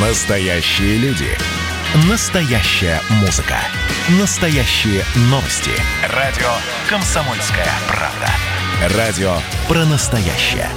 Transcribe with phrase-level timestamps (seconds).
[0.00, 1.26] Настоящие люди.
[2.08, 3.56] Настоящая музыка.
[4.20, 5.72] Настоящие новости.
[6.14, 6.46] Радио
[6.88, 8.96] «Комсомольская правда».
[8.96, 9.32] Радио
[9.66, 10.68] про настоящее.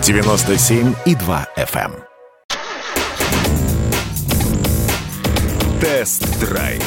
[0.00, 1.92] 97,2 FM.
[1.92, 1.94] эм.
[5.78, 6.82] Тест-драйв.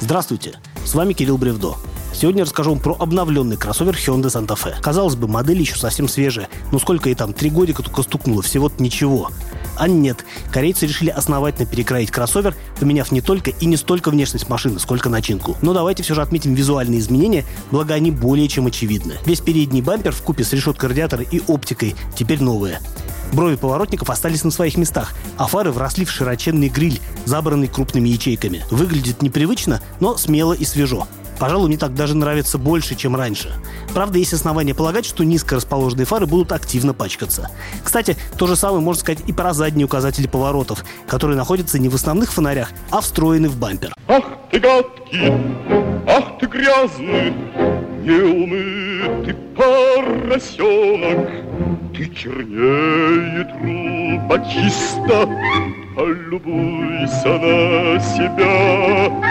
[0.00, 1.74] Здравствуйте, с вами Кирилл Бревдо.
[2.14, 4.80] Сегодня расскажу вам про обновленный кроссовер Hyundai Santa Fe.
[4.80, 8.80] Казалось бы, модель еще совсем свежая, но сколько ей там, три годика только стукнуло, всего-то
[8.80, 9.30] ничего.
[9.76, 14.78] А нет, корейцы решили основательно перекроить кроссовер, поменяв не только и не столько внешность машины,
[14.78, 15.56] сколько начинку.
[15.62, 19.14] Но давайте все же отметим визуальные изменения, благо они более чем очевидны.
[19.26, 22.80] Весь передний бампер в купе с решеткой радиатора и оптикой теперь новые.
[23.32, 28.64] Брови поворотников остались на своих местах, а фары вросли в широченный гриль, забранный крупными ячейками.
[28.70, 31.08] Выглядит непривычно, но смело и свежо.
[31.44, 33.52] Пожалуй, мне так даже нравится больше, чем раньше.
[33.92, 37.50] Правда, есть основания полагать, что низко расположенные фары будут активно пачкаться.
[37.82, 41.96] Кстати, то же самое можно сказать и про задние указатели поворотов, которые находятся не в
[41.96, 43.92] основных фонарях, а встроены в бампер.
[44.08, 45.34] Ах ты гадкий,
[46.08, 47.34] ах ты грязный,
[48.02, 51.28] неумытый поросенок.
[51.94, 55.28] Ты чернее трубочиста,
[55.94, 59.23] полюбуйся на себя.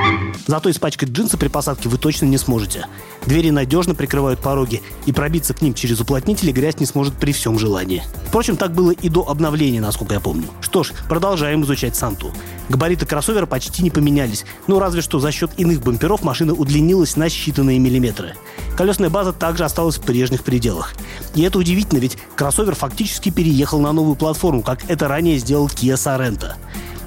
[0.46, 2.86] Зато испачкать джинсы при посадке вы точно не сможете.
[3.26, 7.58] Двери надежно прикрывают пороги, и пробиться к ним через уплотнители грязь не сможет при всем
[7.58, 8.04] желании.
[8.28, 10.48] Впрочем, так было и до обновления, насколько я помню.
[10.60, 12.32] Что ж, продолжаем изучать Санту.
[12.68, 17.28] Габариты кроссовера почти не поменялись, ну разве что за счет иных бамперов машина удлинилась на
[17.28, 18.36] считанные миллиметры.
[18.76, 20.94] Колесная база также осталась в прежних пределах.
[21.36, 25.96] И это удивительно, ведь кроссовер фактически переехал на новую платформу, как это ранее сделал Kia
[25.96, 26.54] Sorento.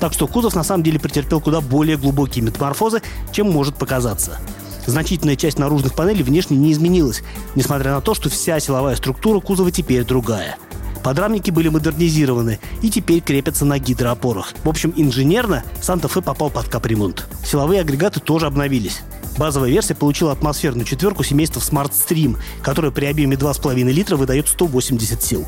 [0.01, 3.03] Так что кузов на самом деле претерпел куда более глубокие метаморфозы,
[3.33, 4.39] чем может показаться.
[4.87, 7.23] Значительная часть наружных панелей внешне не изменилась,
[7.55, 10.57] несмотря на то, что вся силовая структура кузова теперь другая.
[11.03, 14.55] Подрамники были модернизированы и теперь крепятся на гидроопорах.
[14.65, 17.27] В общем, инженерно Санта-Фе попал под капремонт.
[17.45, 19.03] Силовые агрегаты тоже обновились.
[19.39, 25.23] Базовая версия получила атмосферную четверку семейства Smart Stream, которая при объеме 2,5 литра выдает 180
[25.23, 25.47] сил.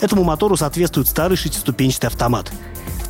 [0.00, 2.52] Этому мотору соответствует старый шестиступенчатый автомат.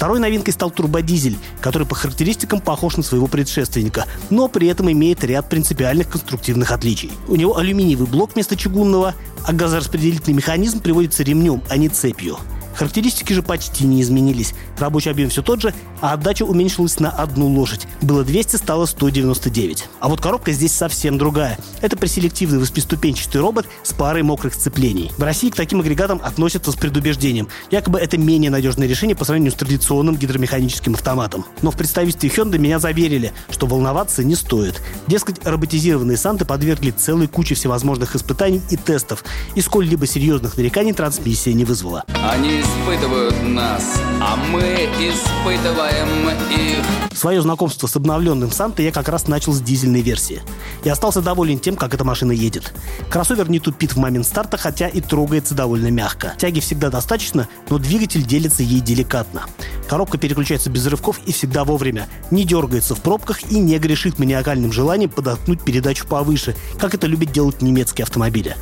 [0.00, 5.22] Второй новинкой стал турбодизель, который по характеристикам похож на своего предшественника, но при этом имеет
[5.24, 7.12] ряд принципиальных конструктивных отличий.
[7.28, 12.38] У него алюминиевый блок вместо чугунного, а газораспределительный механизм приводится ремнем, а не цепью.
[12.74, 14.54] Характеристики же почти не изменились.
[14.78, 17.86] Рабочий объем все тот же, а отдача уменьшилась на одну лошадь.
[18.00, 19.88] Было 200, стало 199.
[20.00, 21.58] А вот коробка здесь совсем другая.
[21.80, 25.10] Это преселективный восьмиступенчатый робот с парой мокрых сцеплений.
[25.16, 27.48] В России к таким агрегатам относятся с предубеждением.
[27.70, 31.44] Якобы это менее надежное решение по сравнению с традиционным гидромеханическим автоматом.
[31.62, 34.80] Но в представительстве Hyundai меня заверили, что волноваться не стоит.
[35.06, 41.52] Дескать, роботизированные Санты подвергли целой куче всевозможных испытаний и тестов, и сколь-либо серьезных нареканий трансмиссия
[41.52, 42.04] не вызвала.
[42.30, 44.60] Они испытывают нас, а мы
[44.98, 46.84] испытываем их.
[47.16, 50.40] Свое знакомство с обновленным Санта я как раз начал с дизельной версии.
[50.84, 52.72] И остался доволен тем, как эта машина едет.
[53.10, 56.34] Кроссовер не тупит в момент старта, хотя и трогается довольно мягко.
[56.38, 59.42] Тяги всегда достаточно, но двигатель делится ей деликатно.
[59.88, 62.08] Коробка переключается без рывков и всегда вовремя.
[62.30, 67.32] Не дергается в пробках и не грешит маниакальным желанием подоткнуть передачу повыше, как это любят
[67.32, 68.56] делать немецкие автомобили.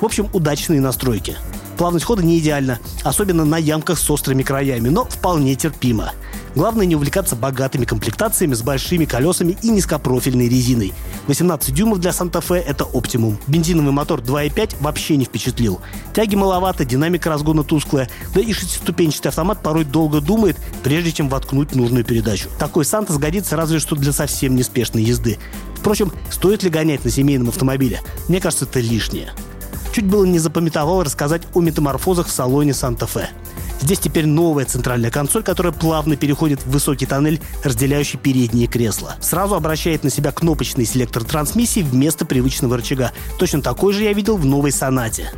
[0.00, 1.36] В общем, удачные настройки.
[1.80, 6.12] Плавность хода не идеальна, особенно на ямках с острыми краями, но вполне терпимо.
[6.54, 10.92] Главное не увлекаться богатыми комплектациями с большими колесами и низкопрофильной резиной.
[11.26, 13.38] 18 дюймов для Санта-Фе– это оптимум.
[13.46, 15.80] Бензиновый мотор 2.5 вообще не впечатлил.
[16.12, 21.74] Тяги маловато, динамика разгона тусклая, да и шестиступенчатый автомат порой долго думает, прежде чем воткнуть
[21.74, 22.50] нужную передачу.
[22.58, 25.38] Такой Санта сгодится разве что для совсем неспешной езды.
[25.76, 28.02] Впрочем, стоит ли гонять на семейном автомобиле?
[28.28, 29.32] Мне кажется, это лишнее.
[29.92, 33.28] Чуть было не запамятовал рассказать о метаморфозах в салоне Санта-Фе.
[33.80, 39.16] Здесь теперь новая центральная консоль, которая плавно переходит в высокий тоннель, разделяющий передние кресла.
[39.20, 43.12] Сразу обращает на себя кнопочный селектор трансмиссии вместо привычного рычага.
[43.38, 45.32] Точно такой же я видел в новой Сонате.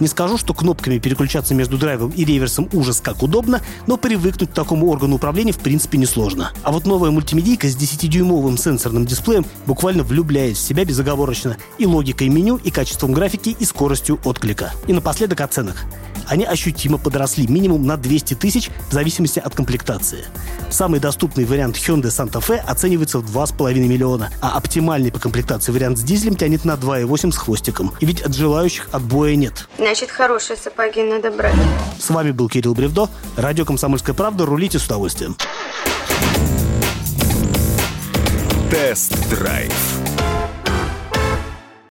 [0.00, 4.54] Не скажу, что кнопками переключаться между драйвом и реверсом ужас как удобно, но привыкнуть к
[4.54, 6.52] такому органу управления в принципе несложно.
[6.64, 12.28] А вот новая мультимедийка с 10-дюймовым сенсорным дисплеем буквально влюбляет в себя безоговорочно и логикой
[12.28, 14.72] меню, и качеством графики, и скоростью отклика.
[14.88, 15.84] И напоследок о ценах
[16.28, 20.24] они ощутимо подросли, минимум на 200 тысяч в зависимости от комплектации.
[20.70, 25.98] Самый доступный вариант Hyundai Santa Fe оценивается в 2,5 миллиона, а оптимальный по комплектации вариант
[25.98, 27.92] с дизелем тянет на 2,8 с хвостиком.
[28.00, 29.68] И ведь от желающих отбоя нет.
[29.78, 31.54] Значит, хорошие сапоги надо брать.
[31.98, 34.46] С вами был Кирилл Бревдо, радио «Комсомольская правда».
[34.46, 35.36] Рулите с удовольствием.
[38.70, 40.03] Тест-драйв